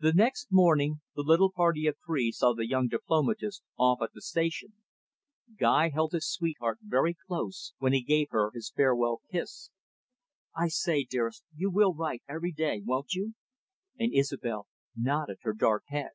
The 0.00 0.12
next 0.12 0.48
morning, 0.50 1.00
the 1.14 1.22
little 1.22 1.52
party 1.52 1.86
of 1.86 1.94
three 2.04 2.32
saw 2.32 2.54
the 2.54 2.66
young 2.66 2.88
diplomatist 2.88 3.62
off 3.76 4.02
at 4.02 4.10
the 4.12 4.20
station. 4.20 4.72
Guy 5.56 5.90
held 5.90 6.10
his 6.10 6.28
sweetheart 6.28 6.80
very 6.82 7.14
close 7.14 7.72
when 7.78 7.92
he 7.92 8.02
gave 8.02 8.30
her 8.30 8.50
his 8.52 8.72
farewell 8.74 9.20
kiss. 9.30 9.70
"I 10.56 10.66
say, 10.66 11.04
dearest, 11.04 11.44
you 11.54 11.70
will 11.70 11.94
write 11.94 12.24
every 12.28 12.50
day, 12.50 12.82
won't 12.84 13.14
you?" 13.14 13.34
And 13.96 14.12
Isobel 14.12 14.66
nodded 14.96 15.38
her 15.42 15.52
dark 15.54 15.84
head. 15.86 16.10